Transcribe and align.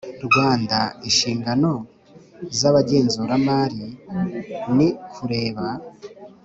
Rwanda 0.27 0.79
inshingano 1.07 1.71
z 2.57 2.59
abagenzuramari 2.69 3.85
ni 4.75 4.89
kureba 5.11 5.67